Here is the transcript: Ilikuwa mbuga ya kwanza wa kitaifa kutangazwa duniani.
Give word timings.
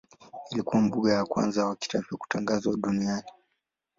Ilikuwa 0.51 0.81
mbuga 0.81 1.13
ya 1.13 1.25
kwanza 1.25 1.65
wa 1.65 1.75
kitaifa 1.75 2.17
kutangazwa 2.17 2.77
duniani. 2.77 3.29